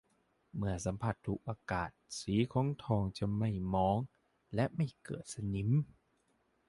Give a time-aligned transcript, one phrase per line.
[0.55, 1.89] เมื่อสัมผัสถูกอากาศ
[2.19, 3.97] สีของทองจะไม่หมอง
[4.55, 5.69] และไม่เกิดสนิม